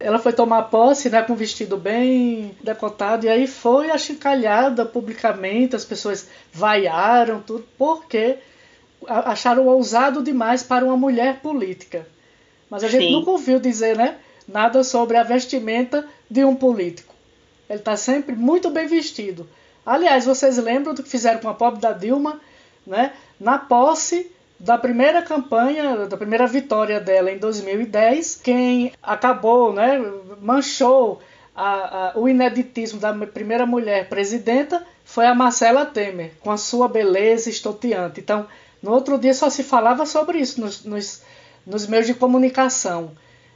[0.00, 5.76] Ela foi tomar posse né, com um vestido bem decotado e aí foi achincalhada publicamente,
[5.76, 8.38] as pessoas vaiaram tudo, porque
[9.06, 12.06] acharam ousado demais para uma mulher política.
[12.70, 13.00] Mas a Sim.
[13.00, 14.16] gente nunca ouviu dizer, né?
[14.52, 17.14] Nada sobre a vestimenta de um político.
[17.68, 19.48] Ele está sempre muito bem vestido.
[19.86, 22.40] Aliás, vocês lembram do que fizeram com a pobre da Dilma,
[22.86, 23.12] né?
[23.38, 29.98] Na posse da primeira campanha, da primeira vitória dela em 2010, quem acabou, né,
[30.42, 31.22] manchou
[31.56, 36.88] a, a, o ineditismo da primeira mulher presidenta foi a Marcela Temer, com a sua
[36.88, 38.20] beleza estonteante.
[38.20, 38.46] Então,
[38.82, 41.22] no outro dia só se falava sobre isso nos, nos,
[41.66, 43.12] nos meios de comunicação.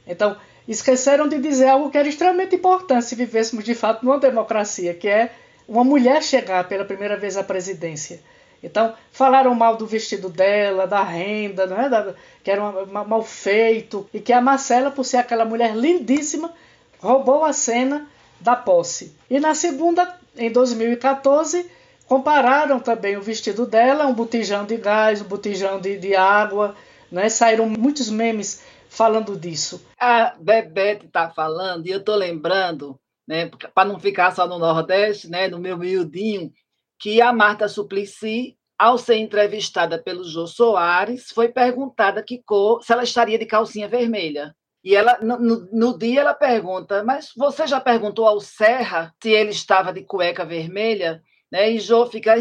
[0.07, 0.35] Então,
[0.71, 5.07] esqueceram de dizer algo que era extremamente importante se vivêssemos de fato numa democracia, que
[5.07, 5.31] é
[5.67, 8.19] uma mulher chegar pela primeira vez à presidência.
[8.63, 11.87] Então, falaram mal do vestido dela, da renda, não é?
[11.87, 15.75] Da, que era uma, uma, mal feito, e que a Marcela, por ser aquela mulher
[15.75, 16.51] lindíssima,
[16.99, 18.07] roubou a cena
[18.39, 19.15] da posse.
[19.29, 21.69] E na segunda, em 2014,
[22.07, 26.75] compararam também o vestido dela, um botijão de gás, um botijão de, de água,
[27.11, 27.29] né?
[27.29, 28.61] saíram muitos memes
[28.95, 29.85] falando disso.
[29.99, 35.29] A Bebete está falando, e eu estou lembrando, né, para não ficar só no Nordeste,
[35.29, 36.51] né, no meu miudinho,
[36.99, 42.91] que a Marta Suplicy, ao ser entrevistada pelo Jô Soares, foi perguntada que cor, se
[42.91, 44.55] ela estaria de calcinha vermelha.
[44.83, 49.49] E ela, no, no, dia ela pergunta, mas você já perguntou ao Serra se ele
[49.49, 51.23] estava de cueca vermelha?
[51.51, 51.71] Né?
[51.71, 52.35] E Jô fica,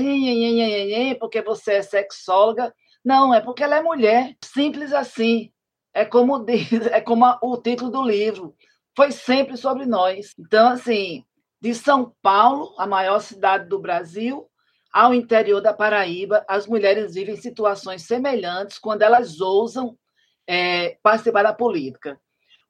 [1.19, 2.73] porque você é sexóloga.
[3.03, 4.37] Não, é porque ela é mulher.
[4.45, 5.54] Simples assim.
[5.95, 8.55] É como diz, é como o título do livro.
[8.97, 10.35] Foi sempre sobre nós.
[10.39, 11.25] Então, assim,
[11.61, 14.47] de São Paulo, a maior cidade do Brasil,
[14.93, 19.97] ao interior da Paraíba, as mulheres vivem situações semelhantes quando elas ousam
[20.47, 22.21] é, participar da política.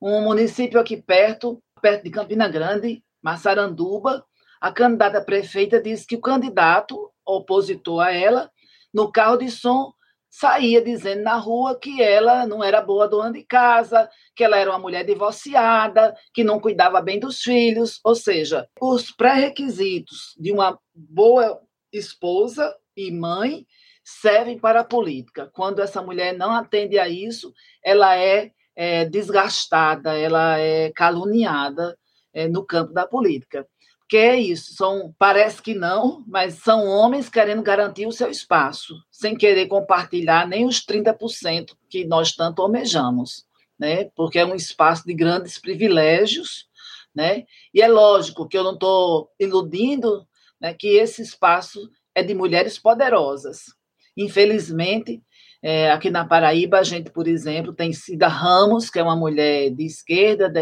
[0.00, 4.24] Um município aqui perto, perto de Campina Grande, Massaranduba,
[4.60, 8.50] a candidata prefeita disse que o candidato opositor a ela,
[8.92, 9.92] no carro de som,
[10.36, 14.68] saía dizendo na rua que ela não era boa dona de casa, que ela era
[14.70, 20.76] uma mulher divorciada, que não cuidava bem dos filhos, ou seja, os pré-requisitos de uma
[20.92, 21.60] boa
[21.92, 23.64] esposa e mãe
[24.02, 25.48] servem para a política.
[25.52, 31.96] Quando essa mulher não atende a isso, ela é, é desgastada, ela é caluniada
[32.32, 33.64] é, no campo da política
[34.08, 38.94] que é isso, são, parece que não, mas são homens querendo garantir o seu espaço,
[39.10, 43.46] sem querer compartilhar nem os 30% que nós tanto almejamos,
[43.78, 44.10] né?
[44.14, 46.66] Porque é um espaço de grandes privilégios,
[47.14, 47.44] né?
[47.72, 50.26] E é lógico que eu não estou iludindo
[50.60, 53.74] né, que esse espaço é de mulheres poderosas.
[54.16, 55.22] Infelizmente,
[55.66, 59.70] é, aqui na Paraíba, a gente, por exemplo, tem Cida Ramos, que é uma mulher
[59.70, 60.52] de esquerda,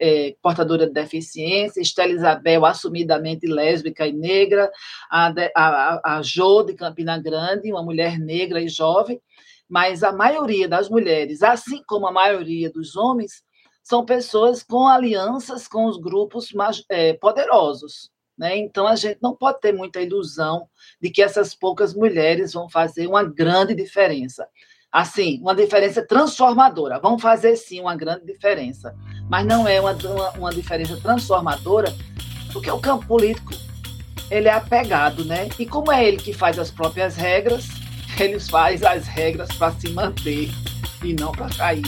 [0.00, 4.72] é, portadora de deficiência, Estela Isabel, assumidamente lésbica e negra,
[5.10, 9.20] a, a, a Jo de Campina Grande, uma mulher negra e jovem,
[9.68, 13.42] mas a maioria das mulheres, assim como a maioria dos homens,
[13.82, 18.10] são pessoas com alianças com os grupos mais, é, poderosos.
[18.36, 18.58] Né?
[18.58, 20.68] Então, a gente não pode ter muita ilusão
[21.00, 24.46] de que essas poucas mulheres vão fazer uma grande diferença.
[24.92, 26.98] Assim, uma diferença transformadora.
[26.98, 28.94] Vão fazer, sim, uma grande diferença.
[29.28, 31.92] Mas não é uma, uma, uma diferença transformadora,
[32.52, 33.52] porque o campo político
[34.30, 35.48] ele é apegado, né?
[35.58, 37.68] E como é ele que faz as próprias regras,
[38.18, 40.50] ele faz as regras para se manter
[41.04, 41.84] e não para cair.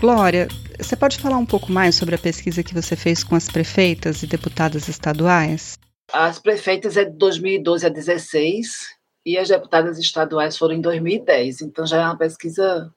[0.00, 0.46] Glória,
[0.78, 4.22] você pode falar um pouco mais sobre a pesquisa que você fez com as prefeitas
[4.22, 5.76] e deputadas estaduais?
[6.12, 11.62] As prefeitas é de 2012 a 2016 e as deputadas estaduais foram em 2010.
[11.62, 12.94] Então já é uma pesquisa,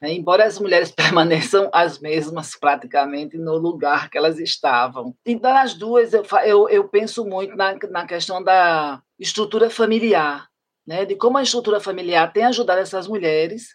[0.00, 5.16] né, embora as mulheres permaneçam as mesmas praticamente no lugar que elas estavam.
[5.26, 10.46] Então as duas eu, eu, eu penso muito na, na questão da estrutura familiar,
[10.86, 13.74] né, de como a estrutura familiar tem ajudado essas mulheres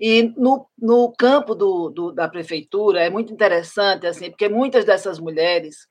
[0.00, 5.18] e no, no campo do, do, da prefeitura é muito interessante, assim, porque muitas dessas
[5.18, 5.86] mulheres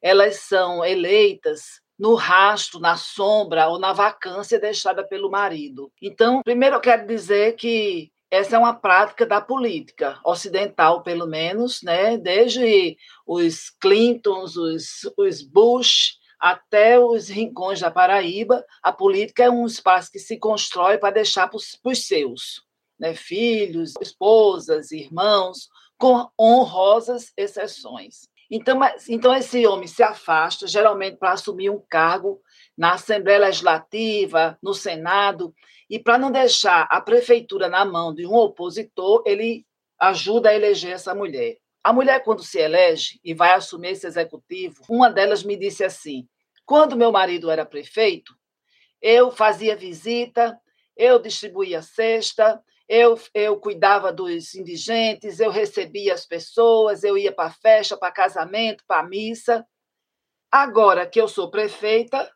[0.00, 5.90] elas são eleitas no rastro, na sombra ou na vacância deixada pelo marido.
[6.00, 11.82] Então, primeiro eu quero dizer que essa é uma prática da política ocidental, pelo menos,
[11.82, 12.16] né?
[12.16, 19.66] desde os Clintons, os, os Bush, até os rincões da Paraíba, a política é um
[19.66, 22.67] espaço que se constrói para deixar para os seus
[22.98, 28.28] né, filhos, esposas, irmãos, com honrosas exceções.
[28.50, 32.40] Então, então esse homem se afasta, geralmente para assumir um cargo
[32.76, 35.54] na Assembleia Legislativa, no Senado,
[35.90, 39.66] e para não deixar a prefeitura na mão de um opositor, ele
[39.98, 41.58] ajuda a eleger essa mulher.
[41.82, 46.26] A mulher, quando se elege e vai assumir esse executivo, uma delas me disse assim:
[46.64, 48.34] quando meu marido era prefeito,
[49.00, 50.58] eu fazia visita,
[50.96, 57.50] eu distribuía cesta, eu, eu cuidava dos indigentes, eu recebia as pessoas, eu ia para
[57.50, 59.66] festa, para casamento, para missa.
[60.50, 62.32] Agora que eu sou prefeita,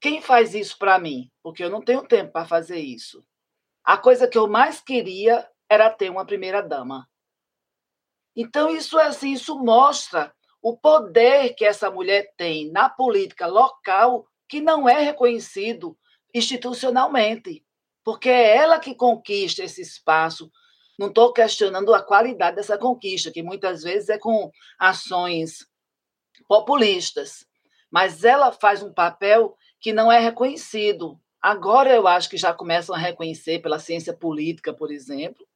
[0.00, 1.30] quem faz isso para mim?
[1.42, 3.24] Porque eu não tenho tempo para fazer isso.
[3.84, 7.08] A coisa que eu mais queria era ter uma primeira dama.
[8.36, 14.26] Então isso é assim, isso mostra o poder que essa mulher tem na política local
[14.48, 15.98] que não é reconhecido
[16.32, 17.64] institucionalmente.
[18.04, 20.50] Porque é ela que conquista esse espaço.
[20.98, 25.66] Não estou questionando a qualidade dessa conquista, que muitas vezes é com ações
[26.46, 27.46] populistas,
[27.90, 31.18] mas ela faz um papel que não é reconhecido.
[31.40, 35.46] Agora eu acho que já começam a reconhecer pela ciência política, por exemplo,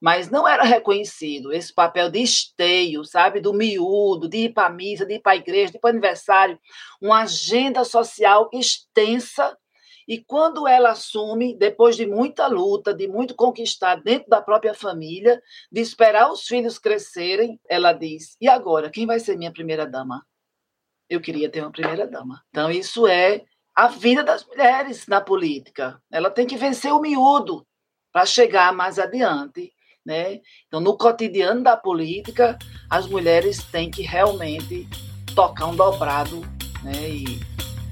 [0.00, 4.70] mas não era reconhecido esse papel de esteio, sabe, do miúdo, de ir para a
[4.70, 6.60] missa, de ir para a igreja, de ir para o aniversário,
[7.00, 9.56] uma agenda social extensa.
[10.08, 15.42] E quando ela assume, depois de muita luta, de muito conquistar dentro da própria família,
[15.70, 20.24] de esperar os filhos crescerem, ela diz: e agora, quem vai ser minha primeira dama?
[21.08, 22.42] Eu queria ter uma primeira dama.
[22.50, 23.42] Então, isso é
[23.74, 26.00] a vida das mulheres na política.
[26.10, 27.66] Ela tem que vencer o miúdo
[28.12, 29.72] para chegar mais adiante.
[30.04, 30.40] Né?
[30.66, 34.86] Então, no cotidiano da política, as mulheres têm que realmente
[35.34, 36.40] tocar um dobrado
[36.82, 37.08] né?
[37.08, 37.40] e,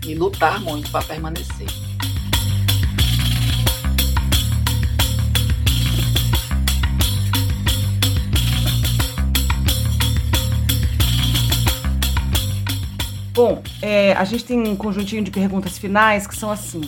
[0.07, 1.92] e lutar muito para permanecer.
[13.35, 16.83] Bom, é, a gente tem um conjuntinho de perguntas finais que são assim.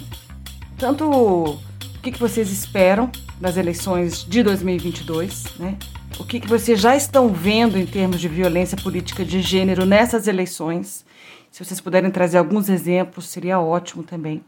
[0.76, 1.58] Tanto o
[2.02, 5.78] que, que vocês esperam das eleições de 2022, né?
[6.20, 10.28] O que, que vocês já estão vendo em termos de violência política de gênero nessas
[10.28, 11.06] eleições?
[11.50, 14.44] Se vocês puderem trazer alguns exemplos, seria ótimo também.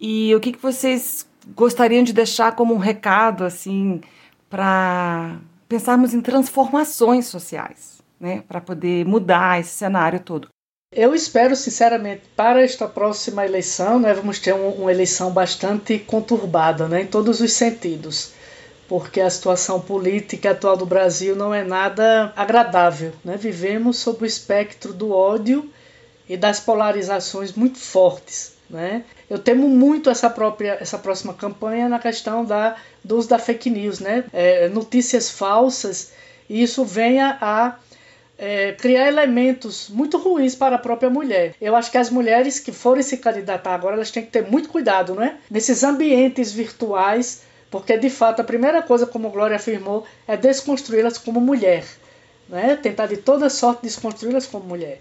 [0.00, 1.26] E o que, que vocês
[1.56, 4.00] gostariam de deixar como um recado, assim,
[4.48, 5.38] para
[5.68, 8.44] pensarmos em transformações sociais, né?
[8.46, 10.51] Para poder mudar esse cenário todo.
[10.94, 16.86] Eu espero, sinceramente, para esta próxima eleição, né, vamos ter um, uma eleição bastante conturbada
[16.86, 18.32] né, em todos os sentidos,
[18.86, 23.12] porque a situação política atual do Brasil não é nada agradável.
[23.24, 23.38] Né?
[23.38, 25.72] Vivemos sob o espectro do ódio
[26.28, 28.52] e das polarizações muito fortes.
[28.68, 29.02] Né?
[29.30, 33.70] Eu temo muito essa própria essa próxima campanha na questão da, do uso da fake
[33.70, 34.24] news, né?
[34.32, 36.12] É, notícias falsas,
[36.48, 37.76] e isso venha a
[38.44, 41.54] é, criar elementos muito ruins para a própria mulher.
[41.60, 44.68] Eu acho que as mulheres que forem se candidatar agora, elas têm que ter muito
[44.68, 45.38] cuidado, né?
[45.48, 51.40] Nesses ambientes virtuais, porque de fato a primeira coisa, como Glória afirmou, é desconstruí-las como
[51.40, 51.84] mulher.
[52.48, 52.74] Né?
[52.74, 55.00] Tentar de toda sorte desconstruí-las como mulher.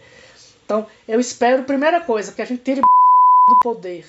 [0.63, 4.05] Então, eu espero, primeira coisa, que a gente tire Bolsonaro do poder.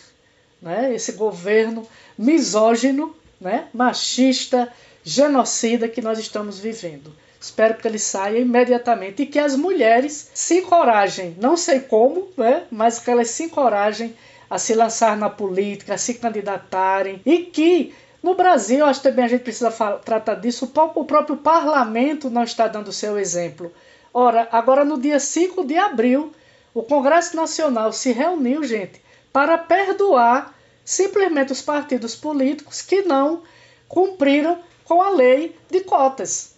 [0.61, 0.95] Né?
[0.95, 3.67] Esse governo misógino, né?
[3.73, 4.71] machista,
[5.03, 7.22] genocida que nós estamos vivendo.
[7.43, 12.63] Espero que ele saia imediatamente e que as mulheres se encorajem, não sei como, né,
[12.71, 14.15] mas que elas se encorajem
[14.49, 19.25] a se lançar na política, a se candidatarem e que no Brasil, acho que também
[19.25, 19.73] a gente precisa
[20.05, 23.73] tratar disso, o próprio parlamento não está dando seu exemplo.
[24.15, 26.31] Ora, agora no dia 5 de abril,
[26.73, 33.43] o Congresso Nacional se reuniu, gente, para perdoar simplesmente os partidos políticos que não
[33.89, 36.52] cumpriram com a lei de cotas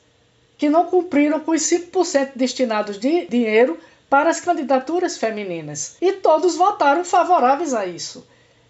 [0.57, 3.78] que não cumpriram com os 5% destinados de dinheiro
[4.09, 5.96] para as candidaturas femininas.
[6.00, 8.26] E todos votaram favoráveis a isso.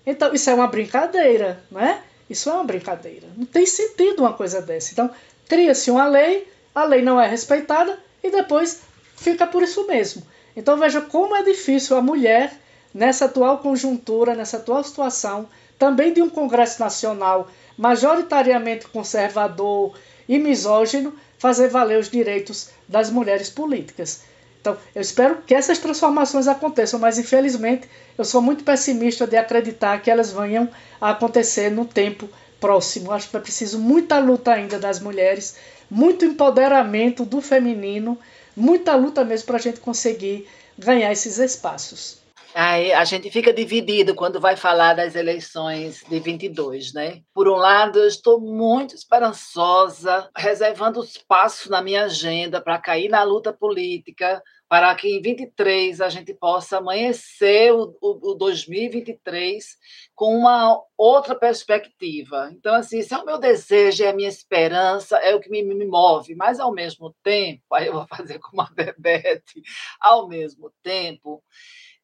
[0.06, 2.00] Então, isso é uma brincadeira, não é?
[2.28, 3.26] Isso é uma brincadeira.
[3.36, 4.92] Não tem sentido uma coisa dessa.
[4.92, 5.10] Então,
[5.48, 8.82] cria-se uma lei, a lei não é respeitada e depois
[9.16, 10.22] fica por isso mesmo.
[10.56, 12.52] Então, veja como é difícil a mulher,
[12.92, 21.12] nessa atual conjuntura, nessa atual situação, também de um Congresso Nacional majoritariamente conservador e misógino,
[21.38, 24.22] fazer valer os direitos das mulheres políticas.
[24.60, 30.00] Então, eu espero que essas transformações aconteçam, mas infelizmente eu sou muito pessimista de acreditar
[30.00, 32.28] que elas venham a acontecer no tempo
[32.58, 33.12] próximo.
[33.12, 35.56] Acho que é preciso muita luta ainda das mulheres,
[35.90, 38.18] muito empoderamento do feminino,
[38.56, 42.23] muita luta mesmo para a gente conseguir ganhar esses espaços.
[42.56, 47.20] Aí a gente fica dividido quando vai falar das eleições de 22, né?
[47.34, 53.24] Por um lado, eu estou muito esperançosa, reservando espaço na minha agenda para cair na
[53.24, 59.76] luta política, para que em 23 a gente possa amanhecer o, o, o 2023
[60.14, 62.50] com uma outra perspectiva.
[62.52, 65.60] Então, assim, esse é o meu desejo, é a minha esperança, é o que me,
[65.62, 69.60] me move, mas ao mesmo tempo, aí eu vou fazer como a Bebete,
[70.00, 71.42] ao mesmo tempo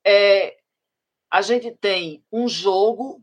[0.04, 0.56] é,
[1.30, 3.22] a gente tem um jogo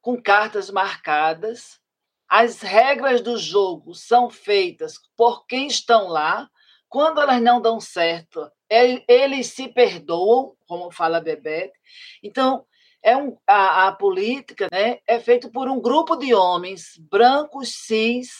[0.00, 1.80] com cartas marcadas,
[2.28, 6.48] as regras do jogo são feitas por quem estão lá.
[6.88, 11.76] Quando elas não dão certo, eles se perdoam, como fala Bebete.
[12.22, 12.64] Então,
[13.02, 18.30] é um, a, a política né, é feita por um grupo de homens brancos, cis,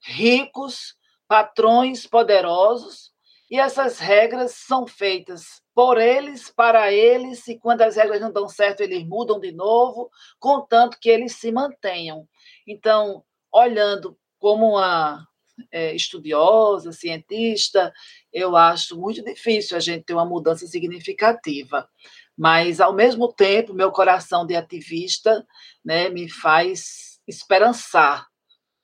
[0.00, 0.96] ricos,
[1.26, 3.12] patrões poderosos,
[3.50, 8.48] e essas regras são feitas por eles, para eles, e quando as regras não dão
[8.48, 10.10] certo, eles mudam de novo,
[10.40, 12.28] contanto que eles se mantenham.
[12.66, 15.24] Então, olhando como uma
[15.70, 17.92] é, estudiosa, cientista,
[18.32, 21.88] eu acho muito difícil a gente ter uma mudança significativa.
[22.36, 25.46] Mas, ao mesmo tempo, meu coração de ativista
[25.84, 28.26] né, me faz esperançar,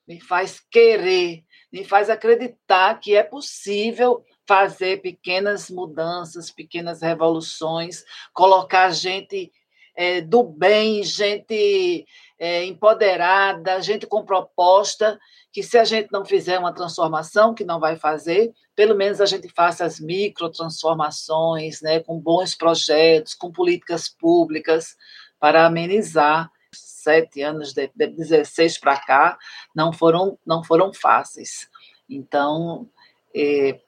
[0.06, 1.42] me faz querer,
[1.72, 9.50] me faz acreditar que é possível fazer pequenas mudanças, pequenas revoluções, colocar gente
[9.96, 12.06] é, do bem, gente
[12.38, 15.18] é, empoderada, gente com proposta,
[15.52, 19.26] que se a gente não fizer uma transformação, que não vai fazer, pelo menos a
[19.26, 24.96] gente faça as micro transformações, né, com bons projetos, com políticas públicas
[25.38, 29.38] para amenizar sete anos de, de 16 para cá
[29.74, 31.68] não foram não foram fáceis.
[32.10, 32.88] Então
[33.34, 33.78] é,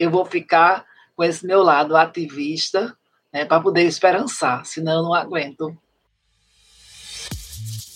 [0.00, 2.96] eu vou ficar com esse meu lado ativista
[3.30, 5.76] né, para poder esperançar, senão eu não aguento.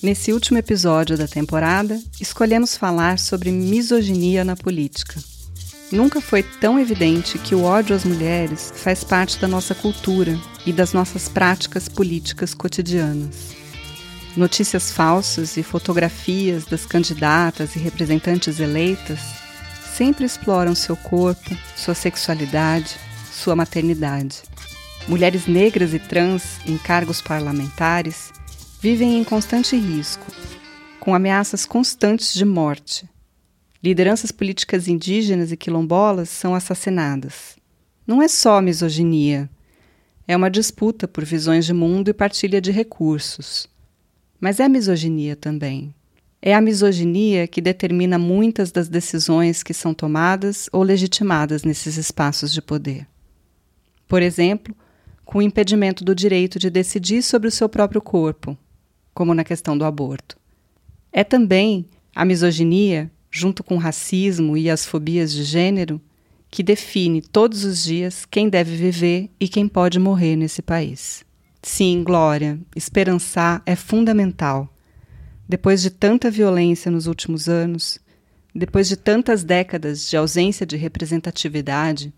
[0.02, 5.18] Nesse último episódio da temporada, escolhemos falar sobre misoginia na política.
[5.90, 10.72] Nunca foi tão evidente que o ódio às mulheres faz parte da nossa cultura e
[10.72, 13.54] das nossas práticas políticas cotidianas.
[14.36, 19.43] Notícias falsas e fotografias das candidatas e representantes eleitas
[19.94, 22.96] sempre exploram seu corpo, sua sexualidade,
[23.30, 24.42] sua maternidade.
[25.06, 28.32] Mulheres negras e trans em cargos parlamentares
[28.80, 30.26] vivem em constante risco,
[30.98, 33.08] com ameaças constantes de morte.
[33.82, 37.56] Lideranças políticas indígenas e quilombolas são assassinadas.
[38.04, 39.48] Não é só misoginia,
[40.26, 43.68] é uma disputa por visões de mundo e partilha de recursos.
[44.40, 45.94] Mas é misoginia também.
[46.46, 52.52] É a misoginia que determina muitas das decisões que são tomadas ou legitimadas nesses espaços
[52.52, 53.06] de poder.
[54.06, 54.76] Por exemplo,
[55.24, 58.58] com o impedimento do direito de decidir sobre o seu próprio corpo,
[59.14, 60.36] como na questão do aborto.
[61.10, 65.98] É também a misoginia, junto com o racismo e as fobias de gênero,
[66.50, 71.24] que define todos os dias quem deve viver e quem pode morrer nesse país.
[71.62, 74.73] Sim, Glória, esperançar é fundamental.
[75.48, 77.98] Depois de tanta violência nos últimos anos,
[78.54, 82.12] depois de tantas décadas de ausência de representatividade,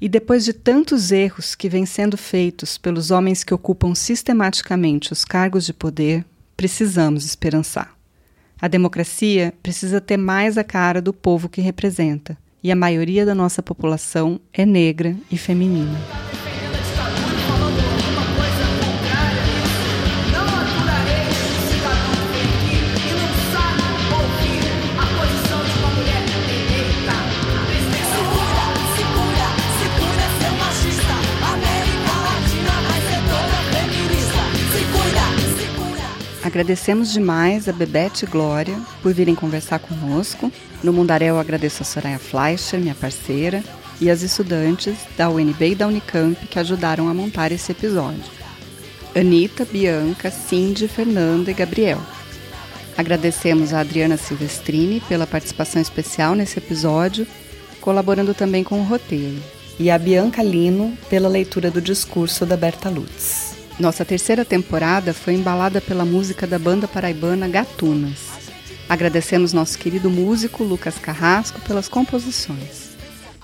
[0.00, 5.24] e depois de tantos erros que vêm sendo feitos pelos homens que ocupam sistematicamente os
[5.24, 6.24] cargos de poder,
[6.56, 7.96] precisamos esperançar.
[8.60, 13.34] A democracia precisa ter mais a cara do povo que representa, e a maioria da
[13.34, 15.98] nossa população é negra e feminina.
[36.52, 40.52] Agradecemos demais a Bebete e Glória por virem conversar conosco.
[40.82, 43.64] No Mundaréu, agradeço a Soraya Fleischer, minha parceira,
[43.98, 48.30] e as estudantes da UNB e da Unicamp que ajudaram a montar esse episódio.
[49.16, 52.02] Anitta, Bianca, Cindy, Fernanda e Gabriel.
[52.98, 57.26] Agradecemos a Adriana Silvestrini pela participação especial nesse episódio,
[57.80, 59.42] colaborando também com o roteiro,
[59.78, 63.51] e a Bianca Lino pela leitura do discurso da Berta Lutz.
[63.82, 68.52] Nossa terceira temporada foi embalada pela música da banda paraibana Gatunas.
[68.88, 72.92] Agradecemos nosso querido músico Lucas Carrasco pelas composições.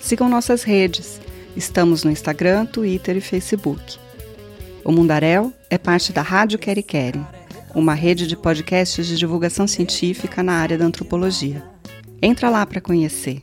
[0.00, 1.20] Sigam nossas redes.
[1.54, 4.00] Estamos no Instagram, Twitter e Facebook.
[4.82, 6.82] O Mundaréu é parte da Rádio Queri
[7.74, 11.62] uma rede de podcasts de divulgação científica na área da antropologia.
[12.22, 13.42] Entra lá para conhecer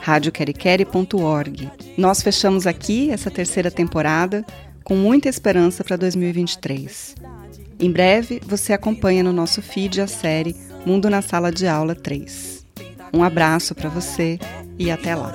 [0.00, 1.70] radioqueriqueri.org.
[1.96, 4.44] Nós fechamos aqui essa terceira temporada
[4.82, 7.14] com muita esperança para 2023.
[7.78, 12.66] Em breve, você acompanha no nosso feed a série Mundo na Sala de Aula 3.
[13.14, 14.38] Um abraço para você
[14.78, 15.32] e até lá.